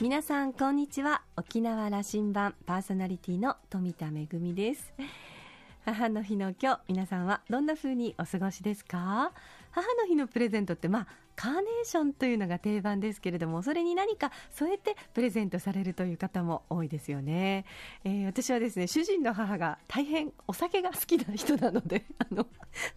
[0.00, 1.22] 皆さんこんにちは。
[1.36, 4.92] 沖縄羅針盤パーソナリティの富田恵です。
[5.86, 9.32] 母の日の今日皆さんはどんな風にお過ごしですか？
[9.70, 11.06] 母の日のプレゼントってまあ
[11.36, 17.66] カーネーションというのが定番ですけれどもそれに何か添えてプレゼントされるという方も多いですよね、
[18.04, 22.46] えー、私はですね主人の母が大変お酒が好きな人なので あの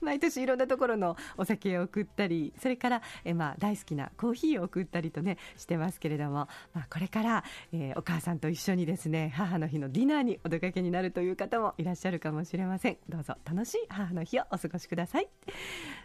[0.01, 7.43] 毎年いろんなところのお酒を送ったりそれから、えー、まあ大好きなコーヒーを送ったりとねしてますけれども、まあ、これから、
[7.73, 12.97] えー、お母さんと一緒にですね母の日のディナーにお出かけになるという方もいらっしゃるかもしれません。
[13.09, 15.27] どうぞ楽しい母の日をお過ごしください。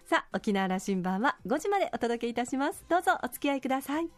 [0.04, 2.84] さあ沖縄羅針盤は5時までお届けけいたします。
[2.88, 4.08] どうぞお付き合いください。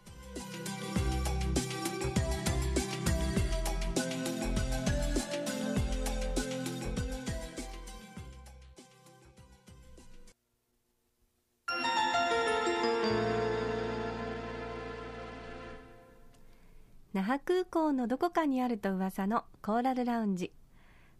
[17.13, 20.51] 那覇空港のどこかにあると噂のコーラルラウンジ。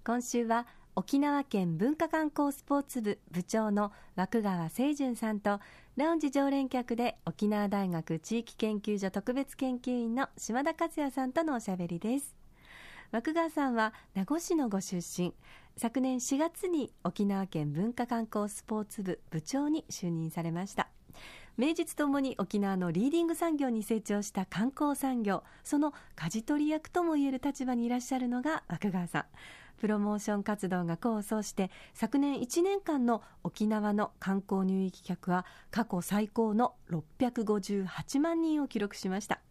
[0.06, 0.68] 今週は
[1.00, 5.60] 沖縄県文化観光スポーツ部部長の枠川清純さんと
[5.96, 12.36] ラウンジ常連客で沖縄大学地域研究所特別研究員の島田克也さんとのおしゃべりです。
[13.12, 15.36] 枠川さんは名護市のご出身。
[15.78, 20.88] 昨年4月に沖縄県文化観光スポーツ部部長に就任されました。
[21.58, 25.44] 名実ともに沖縄のリーディング産業に成長した観光産業。
[25.64, 29.26] その舵取り役ともいえる立場にいらっしゃるのが枠川さん。
[29.78, 39.42] プロモーション活動が功を奏して昨年1年間の沖縄の観光入域客は過去最高の658万人を記録しました。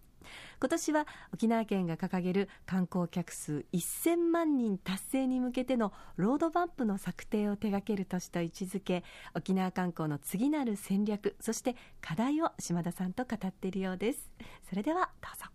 [0.61, 9.05] 今年は沖縄県が掲げる観光客数1000万人達成に向けてのロードマップの策定を手掛ける年と位置づけ
[9.35, 14.31] 沖縄観光の次なる戦略そして課題を島田さんと語っているようです。
[14.69, 15.47] それではどうぞ。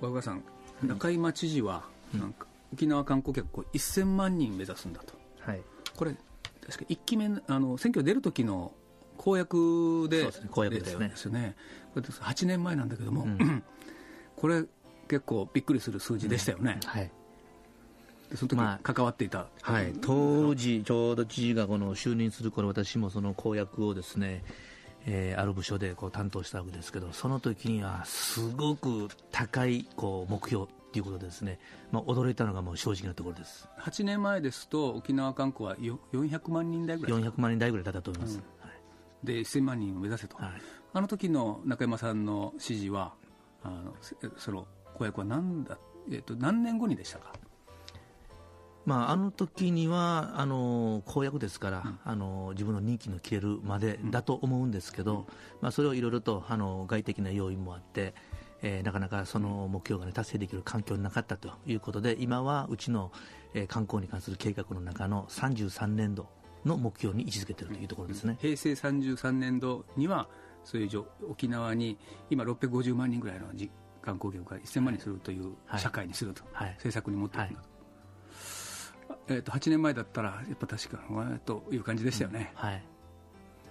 [0.00, 0.42] 和川さん、
[0.82, 1.84] 中山知事は、
[2.14, 5.60] なんか沖縄観光客を1000万人目指すんだと、はい、
[5.96, 6.14] これ、
[6.66, 8.72] 確か1期目、あの選挙出る時の
[9.16, 11.08] 公約で公約ですね。
[11.08, 11.56] ですよね、
[11.94, 13.62] これ8年前なんだけども、うん、
[14.36, 14.64] これ、
[15.08, 16.78] 結構びっくりする数字でしたよね。
[16.82, 17.10] うん、はい。
[18.34, 24.42] その時、まあ、関わっていた、はい、当時、ちょうど知事がこの就任する頃私もその公約をですね
[25.06, 31.60] えー、ある部署でこう担当したわけですけどその時にはすごく高いこう目標ということですね、
[31.92, 33.68] まあ、驚いたのがもう正直なところです。
[33.80, 38.68] 8年前ですと沖縄観光は400万人台ぐらい400万人台ぐらいだったと思います、うん。
[38.68, 40.48] はい、で1000万人を目指せと、はい、
[40.92, 43.14] あの時の中山さんの指示は
[43.62, 43.94] あの
[44.38, 45.78] その公約は何だ、
[46.10, 47.32] えーと何年後にでしたか？
[48.86, 55.24] まあ、あの時にはあの公約ですから、うん、あの自分の任期の切れるまでだと思うんですけど、うん、
[55.60, 58.14] まあ、それをいろいろとあの外的な要因もあって、
[58.62, 63.10] えー、なかなかその目標が、ね、達成できる環境になかったということで今はうちの、
[63.54, 66.28] えー、観光に関する計画の中の33年度
[66.64, 70.28] の目標に位置づけているというところですね、平成33年度には
[70.64, 71.96] そういう沖縄に
[72.28, 73.46] 今650万人ぐらいの
[74.02, 77.68] 観光客が1000万人するという社会にすると、はい、政策に持っていくんだと。
[77.68, 77.75] はい
[79.28, 82.82] えー、と8年前だったら、やっぱ確か、わという感じでしたよね、うんはい、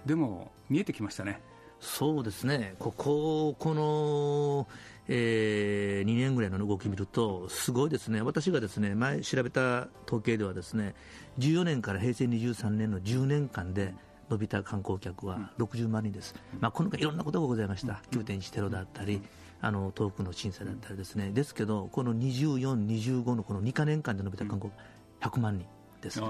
[0.04, 1.40] でも、見えてきましたね。
[1.80, 4.66] そうですね、ここ、この、
[5.08, 10.94] えー、2年ぐらいの動き見ると、すごいですね、私がですね前調べた統計では、ですね
[11.38, 13.94] 14年から平成23年の10年間で、
[14.28, 19.22] 伸びた観光客は60万人です、うん、まあ、このいろんなことがございました、うん、9.1テロだったり、
[19.60, 22.86] あの遠くの審査だったりですね、ですけど、この24、
[23.22, 24.72] 25のこの2か年間で伸びた観光、
[25.20, 25.66] 100万人。
[26.00, 26.20] です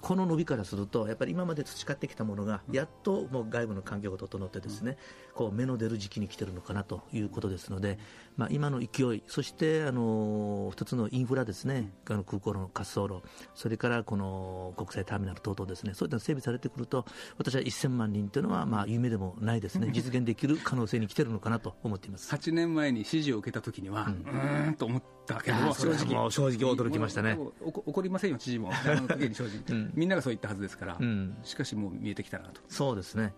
[0.00, 4.96] この伸びからするとやっぱり今まで培ってきたものがやっともう外部の環境が整ってですね、
[5.34, 7.98] こう目の出る時期に来てるのかなということですので、
[8.36, 13.22] まあ、今の勢いそしてあの一つのインフラですねあの空港の滑走路
[13.54, 17.04] それからこの国際ターミナル等々ですねそういった整備されてくると
[17.38, 19.90] 私は1000万人というのはまあ夢でもないですね。
[19.92, 22.34] 実現できる可能性に来てるのかなと思っています。
[22.34, 26.30] 8年前に指示を受けた時には、うん、うんと思ったけど正直。
[26.30, 27.38] 正直驚きましたね。
[27.60, 28.72] 怒りませんよ知事も。
[28.72, 32.60] 正直、うん、みんながそう言ったはずですから、うん、しかしもう見えてきたなと。
[32.68, 33.34] そうですね。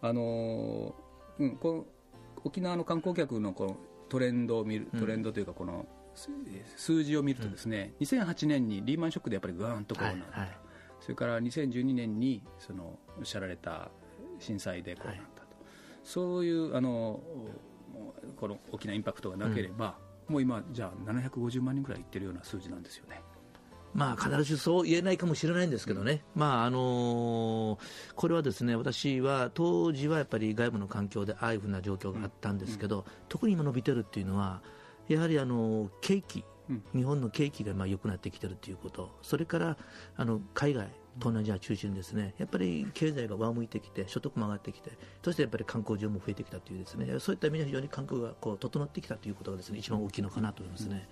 [0.00, 1.86] あのー、うん、この
[2.44, 3.76] 沖縄の観光客のこの
[4.08, 5.86] トレンドを見る、トレンドというかこの
[6.76, 10.58] 数字を見るとですね、うん、2008年にリーマンショックでやっぱりぐーんとこうなった、はい、
[11.00, 13.90] それから2012年にそのおっしゃられた
[14.38, 15.66] 震災でこうなったと、はい、
[16.04, 17.20] そういうあの
[18.36, 19.96] この大きなインパクトがなければ、
[20.28, 23.22] もう今、じゃあ750万人ぐらいいってるような数字なんですよね。
[23.98, 27.78] まあ、必ずしもそう言えないかもしれないんですけどね、まああのー、
[28.14, 34.62] これはですね私は当時はやっぱり外部の環境でああいうふうな状況があったんですけど、特に今伸びてるっていうのは、
[35.08, 36.44] やはりあの景気、
[36.94, 39.76] 日本の景気がまあ良くなってきてるということ、それから
[40.16, 40.86] あの海外、
[41.18, 42.36] 東南アジア中心にですね。
[42.38, 44.92] やっぱり経済が上向いてきて所得も上がってきて
[45.24, 47.18] そしてやっぱり観光需要も増えてきたというですね。
[47.18, 51.08] そういった意味で非常に観光がこう整ってきたということがですね一番大きいのかなと思いますね。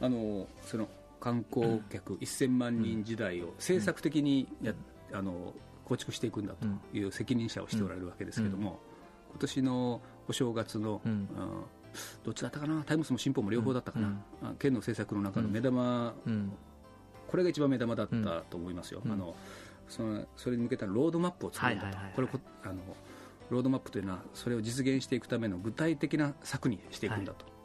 [0.00, 0.88] あのその
[1.26, 4.74] 観光客1000万人時代を政策的にや、
[5.12, 8.78] あの構築していくんだという責任者をしておられるわけですけれども、
[9.30, 11.28] 今年のお正月の、うん、
[12.22, 14.10] どっちだったかな、タイムスも新報も両方だったかな、う
[14.52, 16.52] ん、県の政策の中の目玉、うん、
[17.26, 19.34] これが一番目玉だったと思いますよ、あの
[19.88, 22.28] そのそれに向けたロードマップを作るんだと、これ
[22.62, 22.74] あの
[23.50, 27.55] ロードマップというのは、それを実現していくための具体的な策にしていくんだと。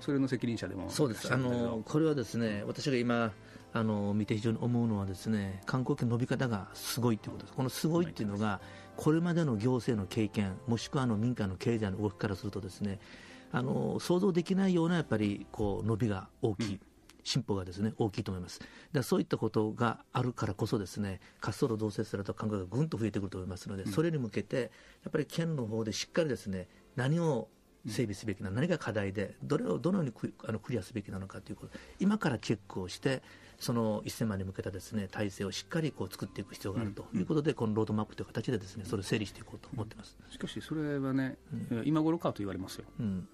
[0.00, 3.32] それの責任者でもそうですあのこれはですね私が今
[3.72, 8.60] あの見て非常に思うのはですね観光客の伸び方がすごいということです、このすごいっていうのが、
[8.96, 12.98] これまでの行政の経験、もしくはあの民間の経済の動きからすると、ですね
[13.52, 16.74] あの想像できないようなやっぱりこう伸びが大きい。
[16.74, 16.80] うん
[17.22, 18.60] 進歩がですね大きいと思います。
[18.92, 24.70] でそういったことがあるからこそですね滑走路同棲すると観光がぐんと増えてくると思いますので、それに向けて
[25.04, 27.48] やっぱり県の方でしっかりですね何を
[27.86, 33.22] 整備すべきな、何が課題で、どれをどのようにクあのクリアすべきなのかということ、今からチェックをして、
[33.60, 41.36] その1000万に向けたですね体制をしっかりこう作っていく必要があるということで、うん、このロードマップという形でですねそれを整理していこうと思ってます、しかし、それはね、
[41.70, 42.84] うん、今頃かと言われますよ。
[42.98, 43.28] うん。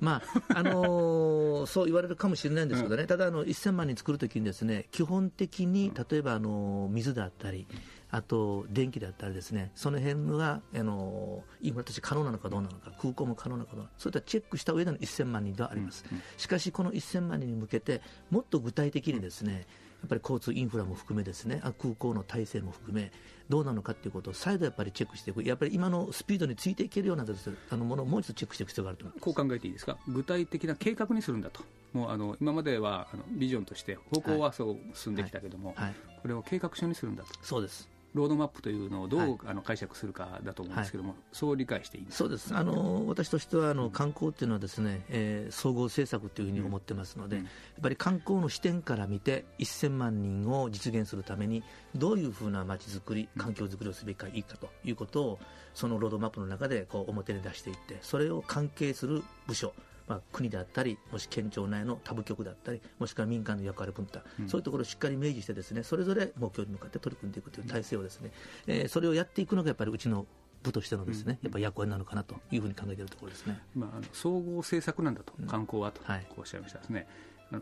[0.00, 7.66] まああのー、 そう言われるかもしれないんですけどね、ただあの、1000万人作るときにです、ね、基本的に例えば、あの水だったり、
[8.10, 16.04] あと電気だったりですね、その辺があのインフラとして可能なのかどうなのか、空港も可能なのかどうなのか、そういったチェックした上での1000万人ではあります。
[16.36, 18.00] しかし、この1000万人に向けて、
[18.30, 19.66] もっと具体的にですね、
[20.00, 23.12] やっぱり交通インフラも含めですね、空港の体制も含め、
[23.48, 27.24] どうなのかということを再度やっぱりチェックしていく、やっぱり今のスピードについていけるような
[27.70, 31.62] あのものをもう一度チェックしていく必要があるとこう考えていいですか、具体的な計画にするんだと、
[31.92, 37.30] もうあの今まではあのビジョンとして、方向はそう進んできたけども、はいはい、これを計画書にするんだと。
[37.42, 37.88] そうです
[38.18, 42.54] ロードマップというのをどう、はい、あの解釈するかだと思うんですけども、はい、そう理解していいそうです。
[42.54, 51.62] あの私としてはあの観光っていうのはですね、えー、総合政策というふうに思ってますので、うん、やっぱり観光の視点から見て1000万人を実現するために
[51.94, 55.38] どういうふうな街づくり環境づくりをすべきかいいかということを
[55.74, 59.72] そのロードマップの中でこう表に出していってそれを関係する部署
[60.08, 68.30] まあ、国だったり、もし県庁内の他部局だったり、もしくは民間の役割分担、うん、そういうところをしっかり明示して、ですねそれぞれ目標に向かって取り組んでいくという体制をですね、
[68.66, 70.26] うん、えー、それをやっていくのがやっぱりうちの
[70.62, 77.06] 部としてのですね、やっぱ役割なのかなというふうに考えているところですね、まあ、あの総合政策なんだと、観光はと、こうおっしゃいましたですね。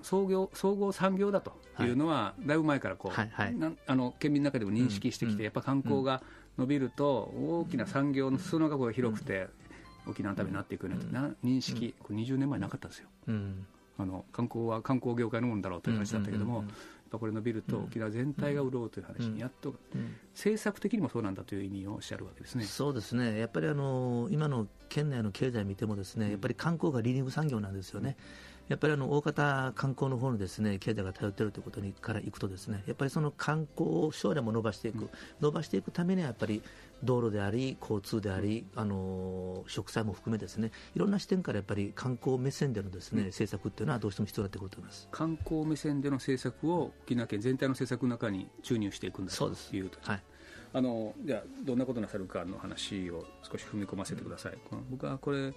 [0.03, 3.57] 総業総合産業だというのは、だいぶ前からこう、はいはい、
[3.87, 6.23] あの県民の中でも認識してきて、やっぱ観光が
[6.59, 9.49] 伸びると、大きな産業の裾野が広くて、
[10.07, 13.09] 沖縄のためになっていくような認識、これ20年前なかったんですよ、
[13.99, 16.65] あの観光は観光業界のものだろうという話だったけども、
[17.11, 19.75] これ伸びると沖縄全体が潤うという話にやっと、
[20.35, 22.65] 政策的にもそうなんだという意味をおっしゃるわけですね。
[22.65, 28.17] そうですね、やっぱりあの今の県内の経済を見ても、ですねやっぱり観光がリーディング産業なんですよね。
[28.69, 35.09] やっぱりあの大方、観光の方にですね経済が頼っているということにからいくとですねやっぱりその観光を将来も伸ばしていく、
[35.41, 36.63] 伸ばしていくためにはやっぱり
[37.03, 45.09] 道路であり、交通であり、あの植栽も含めですね、いろんな視点からやっぱり観光目線でのですね、政策っていうのはどうしても必要になってくると思います。
[45.11, 49.91] 観光目線での政策を沖縄県全体の政策の中に注入していくんだという。
[49.91, 49.99] と。
[50.03, 50.23] はい。
[50.73, 55.53] あのじゃあどんなことなさるかの話を少し踏み込ませてください、うん、僕はこれ、やっ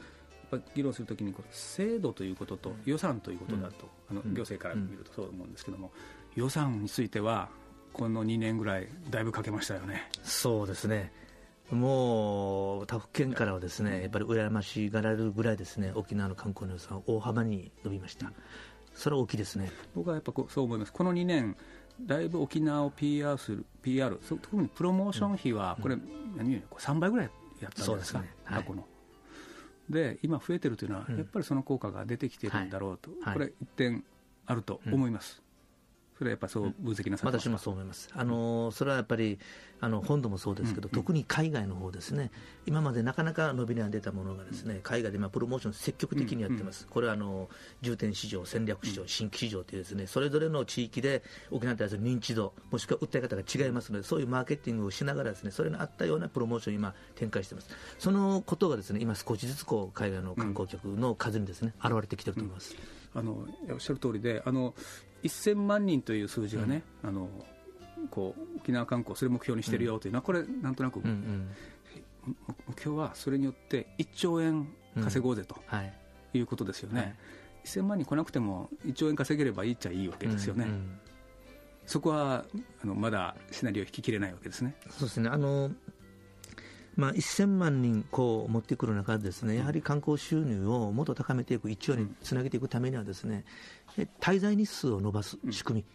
[0.49, 5.91] ぱ議論するときにこ制度ということと予算ということだと、うん、あの行政から見るとそう思うんですけども、
[6.35, 7.49] 予算については、
[7.91, 10.09] この2年ぐらい、だいぶかけましたよね。
[10.23, 11.11] そうですね
[11.71, 18.31] もう他府県からはですねやっぱり羨ましがられるぐらいですね沖縄の観光の予算は大幅に伸びました、
[18.95, 19.71] それは大きいですね。
[19.95, 21.55] 僕はやっぱそう思います、この2年、
[22.01, 27.29] だいぶ沖縄を PR する、PR、特にプロモーション費は、これ、うん、何3倍ぐらい
[27.61, 28.33] やったんですか、すね。
[28.43, 28.85] はい、過去の。
[29.89, 34.03] で、今増えてるというのは、やっぱりその効果が出てきてるんだろうと、はい、これ、一点
[34.45, 35.41] あると思います。
[36.19, 38.09] それはやっぱりそう分析なさ私もそう思います。
[38.13, 39.39] あのそれはやっぱり
[39.79, 42.29] あの本土もそうですけど、特に海外の方ですね、
[42.65, 46.87] 今までなかなか伸び悩んでたものがですね、海外で今プロモーション積極的にやってます。
[46.87, 47.47] これはあの
[47.81, 57.69] 重点市場、戦略市場、新規市場というですね、それぞれの地域で沖縄に対する認知度、もしくは訴え方が違いますので、そういうマーケティングをしながらですね、それに合ったようなプロモーションを今展開しています。
[57.99, 62.75] そのことがですね、今少しずつこう海外の観光客の数にですね、現れてきてると思います。
[63.15, 64.75] あのおっしゃる通りで、あの
[65.23, 67.29] 1000万人という数字がね、うん、あの
[68.09, 71.47] こう沖縄観光、それを目標にしてるよというのは、これ、なんとなく、うんうん、
[72.67, 74.67] 目標はそれによって1兆円
[75.01, 75.93] 稼ごうぜと、はい、
[76.33, 77.15] いうことですよね、はい、
[77.65, 80.65] 1000万人来なくても1兆円稼げればいいっちゃいいわけですよね。
[80.65, 80.99] うんうん、
[81.85, 82.45] そこは
[82.83, 84.75] あのまだシナリオ引ききれないわけですね。
[84.89, 85.29] そうですね。
[85.29, 85.71] あの
[86.99, 93.45] まあ、1000万人こう持ってくる中でですねやはり観光収入をもっと高めていく、一応につなげていくためにはですね
[94.19, 95.85] 滞在日数を伸ばす仕組み、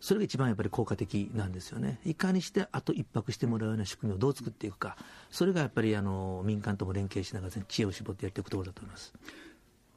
[0.00, 4.96] それが一番やっぱり効果的なんですよね、いかにしてあと1泊してもらうような仕組みをどう作っていくか、
[5.30, 9.12] それがやっぱりあの民間とも連携しながら、知恵を絞ってやっていくところだと思います。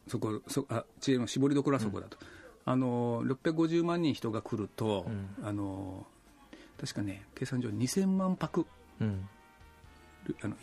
[0.07, 6.05] そこそあ知恵の絞りどころはそこだと、うん、あの650万人人が来ると、うん、あの
[6.77, 8.65] 確かね、計算上2000万泊。
[8.99, 9.29] うん
[10.41, 10.55] あの、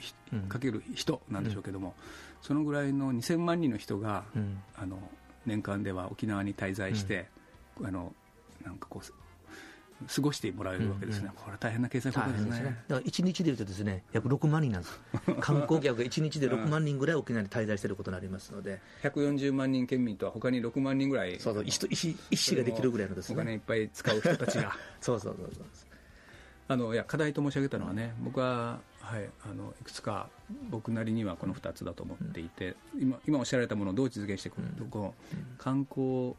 [0.49, 1.95] かける人なんでしょうけども、うん、
[2.43, 4.99] そのぐらいの2000万人の人が、うん、あの
[5.47, 7.27] 年間では沖縄に滞在して、
[7.83, 8.15] あの
[8.65, 9.07] なんかこう
[10.07, 15.01] 過ごしてもらえるわけですね、うんうん、これは大変な経済効果ですね、ね、だから1日でいうとですね約6万人なんです。
[15.41, 21.87] 観光客が1日で6万人ぐらい沖縄に滞在していることになりますので、140万人県民とは他に6万人ぐらいそうそう一
[22.31, 23.35] 一市ができるぐらいのですね。
[23.35, 25.65] お金いっぱい使う人たちがそうそうそうそう。
[26.67, 30.29] あのいや課題と申し上げたのはね僕ははい、あのいくつか
[30.71, 36.35] 僕なりにはこの2つだと思っていて、今今おっしゃられたものをどう実現していくかと、こう観光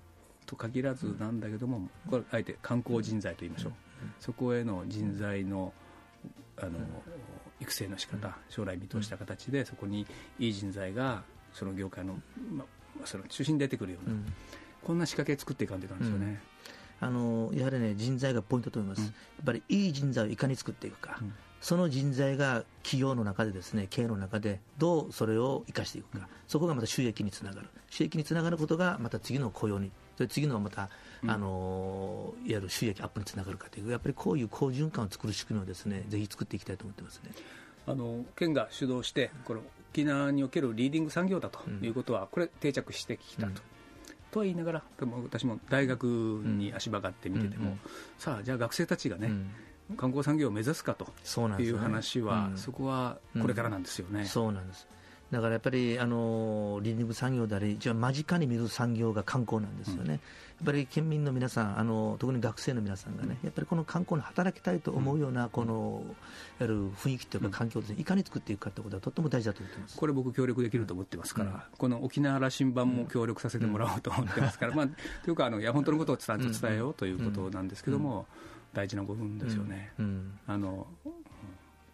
[0.48, 3.74] と限らずなんだけども、これあえて観光人材と言いましょう、
[4.20, 5.74] そこへの人材の
[6.58, 6.72] あの
[7.60, 10.08] 育成の仕方将来見通した形でそこに
[10.40, 12.20] いい人材がその業界の,、
[12.52, 12.66] ま
[13.04, 14.16] あ、その中心に出てくるような、
[14.84, 16.42] こんな仕掛け作っていかんといかんですよね。
[17.00, 21.20] あのやはりね人材がポイントと思います、やっぱりいい人材をいかに作っていくか、
[21.66, 27.70] その人材が企業の中でですね経営の中でどうそれを生かしていくか、そこがまた収益につながる。
[27.90, 30.92] 収益につながることがまた次の雇用にそれ次のまた、
[31.24, 33.90] うん、あのいわゆる収益アップにつながるかという。
[33.90, 37.32] やっぱりこういう好循環を作る仕組みをですねぜひ作っていきたいと思ってますね。
[37.88, 43.48] あの県が主導してこの沖縄におけるリーディング産業だということは、うん、これ定着してきたと。
[43.48, 43.56] うん。
[44.30, 44.84] とは言いながら、
[45.24, 47.80] 私も大学に足場があって見てても、うん、
[48.20, 49.32] さあ、じゃあ学生たちがね、
[49.98, 51.08] 観光産業を目指すかと
[51.60, 54.26] いう話は、そこはこれからなんですよね。
[54.26, 54.88] そうなんです。
[55.32, 60.20] だからやっぱりあのリーディング産業であり、一番間近に見る産業が観光なんですよね、うん、やっ
[60.66, 66.04] ぱり県民の皆さん、あの特に学生の皆さんがね、やっぱりこの観光に働きたいと思うような、この
[66.60, 69.98] やる雰囲気というか、環境を、ね、いかに作っていくかということは、とても大事だと思ってます。
[69.98, 74.88] これ、僕、協力できると思ってますから、うん、この沖縄羅針盤も協力させてもらおうと思ってますから、 まあ、
[75.24, 76.38] というかあのいや、本当のことを伝
[76.72, 78.28] えようということなんですけども。
[78.76, 79.92] 大事な部分ですよね。
[80.46, 80.86] あの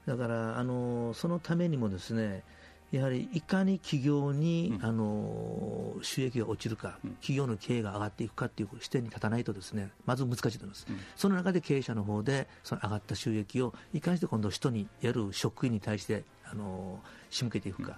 [0.05, 2.43] だからあのそのためにもですね
[2.91, 17.97] やはりいかに企業に、うん、あの収益が落ちるか、うん、企業の経営が上がっていくかという視点に立たないとですねまず難しいと思います、うん、その中で経営者の方でその上がった収益をいかにして今度人にやる職員に対してあの仕向けていくか、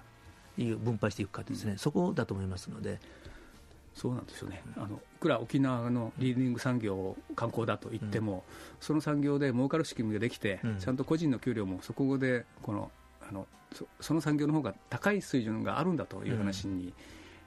[0.56, 3.00] いう分配していくかですね、そこだと思いますので。
[3.94, 8.40] そうなんですよね、あのいくら沖縄のリーディング産業、観光だと言っても、うん、
[8.80, 12.90] その産業で儲かる仕組みができて、うん、ちゃんと個人の給料もそこでこの
[13.26, 16.92] あのそその産業の方が高い水準があるんだという話に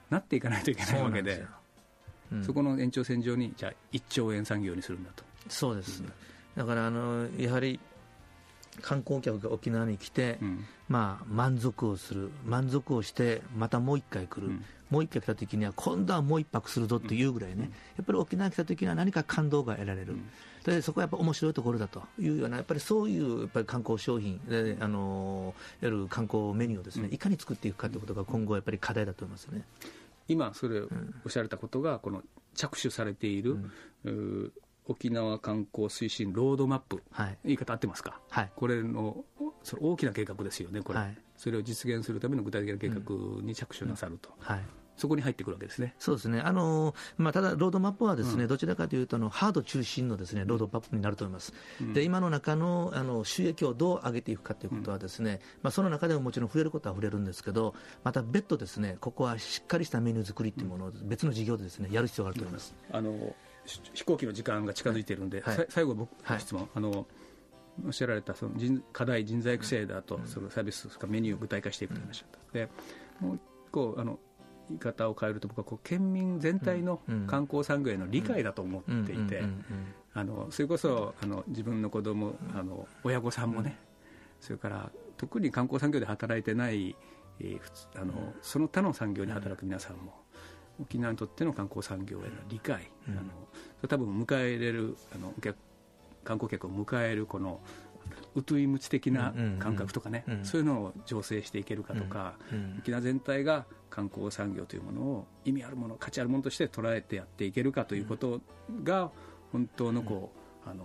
[0.10, 1.46] なっていかないといけないわけで、
[2.32, 5.24] うん、そこの延長線上に、じゃあ、1兆円産業にするんだと。
[5.50, 6.02] そうです、
[6.56, 7.80] だからあのやはり
[8.82, 17.70] 観光客が沖縄に来て、うん、まあ、満足をする、満足をして、またもう一回来る、うん、もう一回来た時には、今度はもう一泊するぞっていうぐらいね、うん、や
[18.02, 20.16] っぱり沖縄に来た時には何か感動が得られる、
[20.64, 29.64] でそこはやっぱ面白いところだというような、やっぱりそういうやっぱり観光商品、であのいわゆる観光メニューをですね、いかに作っていくかということが、今後やっぱり課題だと思いますね。
[30.28, 30.90] 今、それおっ
[31.30, 32.22] しゃられたことが、この
[32.54, 33.58] 着手されている、
[34.88, 39.24] 沖縄観光推進ロードマップ、はい、言い方合ってますか、はい、これの
[39.64, 44.30] それ大きな計画ですよね、これ、はい、それを実現するための具体的な計画に着手なさると。
[44.40, 44.46] うん。
[44.46, 44.62] はい。
[44.96, 45.94] そこに入ってくるわけですね。
[46.00, 62.76] そうですね、あのまあ、ただ、ロードマップはですね、うん、どちらかというとあの、ハード中心のですねロードマップになると思います、うん、で今の中のあの収益をどう上げていくかということは、ですね、うん、まあ、その中でももちろん触れることは触れるんですけど、また別途、ですねここはしっかりしたメニュー作りというものを別の事業でですねやる必要があると思います。
[62.92, 63.36] あの
[63.94, 67.06] 飛行機の時間が近づいているんで、はい、最後、僕の質問、はい、あの
[67.86, 72.54] おっしゃられたその人課題、人材育成だと、そのサービスとかメニューを具体化していくという話だった。
[72.54, 72.70] で
[73.20, 74.20] もう一個あの
[74.70, 79.44] 言い方を変えると僕はこう県民全体の観光産業への理解だと思っていて
[80.14, 83.78] あのそれこそあの自分の子供あの親御さんもね
[84.42, 86.96] それから特に観光産業で働いてない、
[87.40, 90.14] えー、あのその他の産業に働く皆さんも
[90.82, 93.24] 沖縄にとっての観光産業への理解、あの
[93.88, 95.34] 多分迎え入れるあの
[96.24, 97.60] 観光客を迎えるこの
[98.36, 102.36] うといむち的な感覚とかね、そういうのを醸成していけるかとか、
[102.80, 108.42] 沖縄全体が観光産業というものを意味あるもの価値あるものとして捉えてやっていけるかということ
[108.84, 109.12] が
[109.52, 110.32] 本当のこ
[110.66, 110.84] う、あの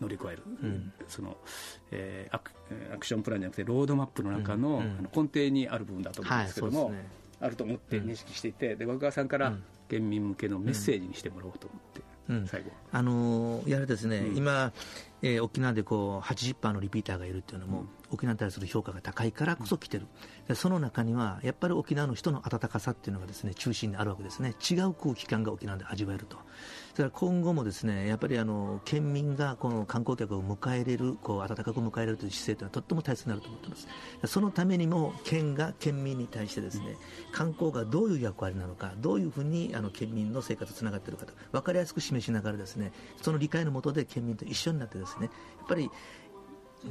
[0.00, 1.36] 乗り越える、うん、その
[1.90, 2.52] えー、アク
[2.94, 7.08] アクションプランじゃなくてロードマップの中の,、あの根底にある部分だと思うんですけども、はいね、
[7.40, 9.52] あると思って認識していて、で若川さんから
[9.88, 12.09] 県民向けのメッセージにしてもらおうと思って。
[12.46, 12.70] 最後。
[12.92, 14.72] あのやはりですね、今、
[15.22, 20.06] えー、沖縄でこう80%のリピーターがいるっていうのも、沖縄に対する評価が高いからこそ来てる、
[20.48, 24.54] でその中にはやっぱり沖縄の人の温かさっていうのがですね中心にあるわけですね。
[24.70, 26.36] 違う空気感が沖縄で味わえると。
[26.94, 33.88] それから今後もですねやっぱりあの県民がこの観光客を迎え入れるこう温かく迎え入れるという姿勢というのはとっても大切になると思っています。
[34.26, 36.96] そのためにも県が県民に対してですね
[37.32, 45.90] 観光がどういう役割なのかどういうふうにあの県民の生活とつながっているかと分かりやすく示しながらですねその理解のもとで県民と一緒になってですねやっぱり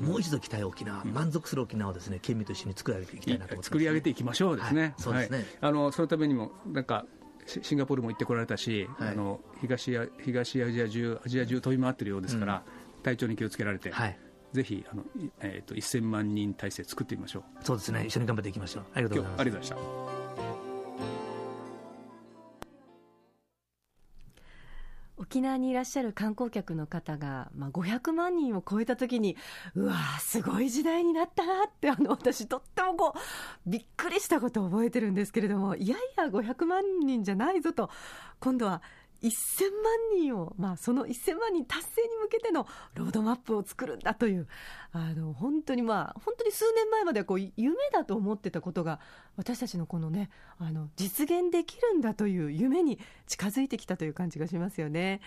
[0.02, 4.82] もう一度来たい沖縄、満足する沖縄をですね県民と一緒に作り上げていきたいなと思って、ね、作り上げていきましょうですね。
[4.82, 5.38] はい、そうですね。
[5.38, 7.06] はい、あのそのためにもなんか
[7.46, 12.64] シンガポールも行ってこられたし、はい、あの東ア東アジア中アジア中飛び回ってるようですから、
[12.98, 13.92] うん、体調に気をつけられて。
[13.92, 14.18] はい。
[14.52, 15.04] ぜひあの、
[15.42, 17.44] えーと、と1000万人体制作ってみましょう。
[17.64, 18.06] そうですね。
[18.08, 18.84] 一緒に頑張っていきましょう。
[18.96, 20.19] ありがとうございました
[25.30, 29.38] 沖縄にいらっしゃる観光客の方が、まあ、500万人を超えた時に、
[29.76, 37.92] うわー、すごい時代になったなって、あの 私、とってもこうびっくりしたことを覚えてるんですけれども、いやいや、500万人じゃないぞと、
[38.40, 38.82] 今度は
[39.22, 44.48] 1000万人を、まあ、その1000万人達成に向けてのロードマップを作るんだという、
[44.92, 49.00] あの本当にまあ、本当に数年前まではこう夢だと思ってたことが、
[49.38, 55.22] 私たちのこのね、あの実現できるんだという夢に近づいてきたという感じがしますよね。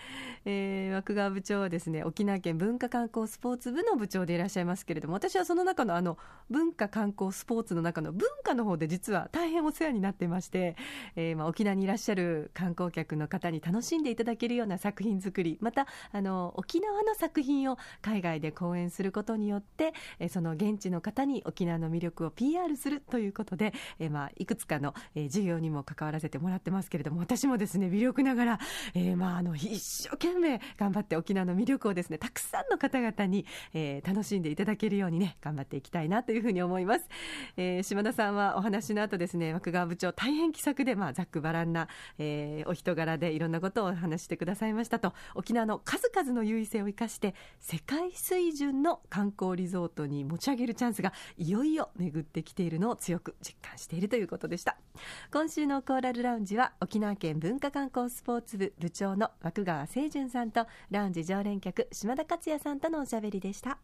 [0.45, 6.17] えー、枠川部長はですね、沖縄県文化観光スポーツ部の部長でいらっしゃいますけれども、私はその中のあの
[6.49, 10.75] 文化観光スポーツの中の文化の方で実は大変お世話になってまして、
[11.15, 28.59] えー、まあ沖縄にいらっしゃる観光客の方に楽しんでいただけるような作品作り、またあの沖縄の作品を海外で講演することによって、えー、その現地の方に沖縄の魅力を PR するということで、えー、まあいくつかの、えー、授業にも関わらせてもらってますけれども、私もですね微力ながら、
[28.93, 37.05] えー、まああの一生懸命頑張って沖縄の魅力をですねたくさんの方々に、えー、楽しんでいただけるようにね頑張っていきたいなというふうに思います。
[37.57, 41.87] えー、島田さんはお話の後ですね枠川部長大変気さくでまあざっくばらんな、
[42.17, 54.77] えー、お人柄でいろんなことを話してくださいましたと沖縄の数々の優位性を生かして世界水準の観光リゾートに持ち上げるチャンスがいよいよ巡ってきているのを強く実感しているということでした。
[55.31, 63.77] 今週のコーラルラウンジは沖縄県文化観光スポーツ部部長の枠川清純さんとラウンジ常連客島田克也さんとのおしゃべりでした。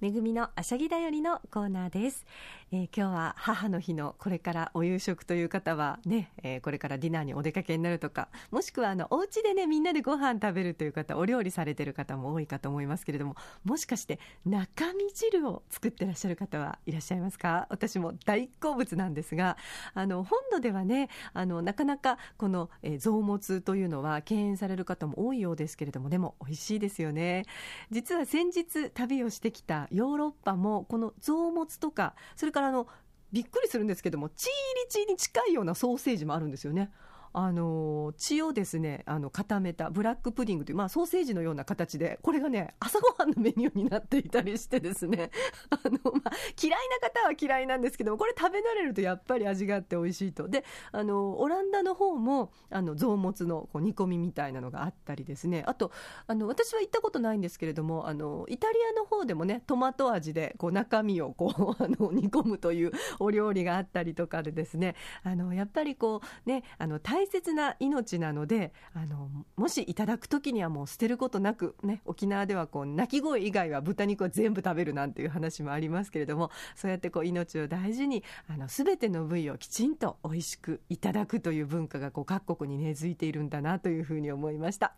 [0.00, 2.24] めぐみのあしゃぎだよりのコーナーです、
[2.72, 17.66] えー、今日は母の日のこれからお夕食という方はね、えー、これからディナーにお出かけになるとかもしくはあのお家でねみんなでご飯食べるという方お料理されてる方も多いかと思いますけれどももしかして中身汁を作ってらっしゃる方はいらっしゃいますか？
[17.68, 19.58] 私も大好物なんですが
[19.92, 27.44] あの本土ではねあのなかなかこの、えー、臓物というのは敬遠される方も多いようですけれどもでも美味しいですよね。
[27.90, 32.86] 実は先日旅をしてきたヨーロッパもこの臓物とかそれからあの
[33.32, 36.90] びっくりするんですけどもチーリチに近いようなソーセージもあるんですよね。
[37.32, 45.30] あの血をですねあの固めたブラックプディングという、まあ、ソーセージのような形でこれがね朝ごはんのメニューになっていたりしてですね
[45.70, 50.48] あの、まあ、嫌いな方は嫌いなんですけどもこれ食べ慣れるとやっぱり味があって美味しいと。
[50.48, 55.64] であのオランダの方もあの臓物のこう煮込みみたいなのがあったりですね。
[55.66, 55.92] あと
[56.26, 84.94] あの私は行ったことないんですけれどもあのイタリアの方でもねトマト味でこう中身をこう あの煮込むというお料理があったりとかでですねあのやっぱりこうねあの大大切な命なのであのもしいただく時にはもう捨てることなく、ね、沖縄ではこう鳴き声以外は豚肉を全部食べるなんていう話もありますけれどもそうやってこう命を大事にあの全ての部位をきちんと美味しくいただくという文化がこう各国に根付いているんだなというふうに思いました。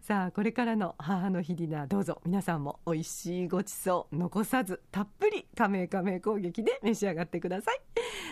[0.00, 2.20] さあこれからの母の日ディナーどうぞ。
[2.24, 7.80] 皆さんも美味しいごちそう残さずたっぷり加盟加盟攻撃で召し上がってください。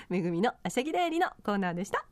[0.09, 2.07] めぐみのあしゃぎだよりのコーナーでした。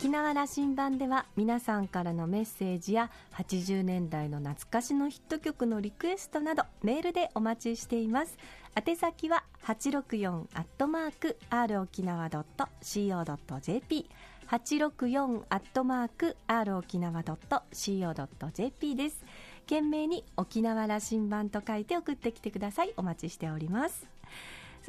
[0.00, 8.38] 沖縄羅針盤では皆さんからのメッセージや80年代の懐かしのヒット曲のリクエストなどメールでお待ちしています。
[8.74, 14.08] 宛先は864アットマーク r 沖縄 .co.jp
[14.48, 19.22] 864アットマーク r 沖縄 .co.jp です。
[19.68, 22.94] 懸命に沖縄羅針盤と書いて送ってきてください。
[22.96, 24.06] お待ちしております。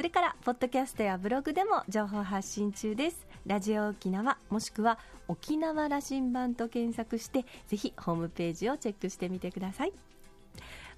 [0.01, 3.27] それからポッドキャストやブログでも情報発信中です。
[3.45, 9.93] ラジオ沖縄もしくは沖縄羅針盤と検索してぜひホームページをチェックしてみてください。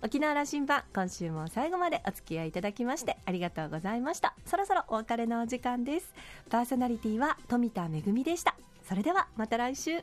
[0.01, 4.35] 沖縄羅針盤今週も最後までお付き合いいただきましてありがとうございました。
[4.45, 6.13] そろそろお別れのお時間です。
[6.49, 8.55] パーソナリティは富田恵でした。
[8.87, 10.01] それではまた来週。